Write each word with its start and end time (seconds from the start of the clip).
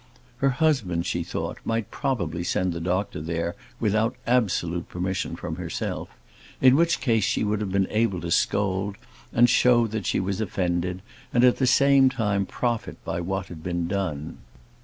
Her 0.37 0.49
husband, 0.49 1.05
she 1.05 1.21
thought, 1.21 1.59
might 1.63 1.91
probably 1.91 2.43
send 2.43 2.73
the 2.73 2.79
doctor 2.79 3.21
there 3.21 3.55
without 3.79 4.15
absolute 4.25 4.89
permission 4.89 5.35
from 5.35 5.57
herself; 5.57 6.09
in 6.59 6.75
which 6.75 6.99
case 7.01 7.23
she 7.23 7.43
would 7.43 7.61
have 7.61 7.71
been 7.71 7.85
able 7.91 8.19
to 8.21 8.31
scold, 8.31 8.95
and 9.31 9.47
show 9.47 9.85
that 9.85 10.07
she 10.07 10.19
was 10.19 10.41
offended; 10.41 11.03
and, 11.31 11.43
at 11.43 11.57
the 11.57 11.67
same 11.67 12.09
time, 12.09 12.47
profit 12.47 12.97
by 13.05 13.21
what 13.21 13.49
had 13.49 13.61
been 13.61 13.87
done. 13.87 14.39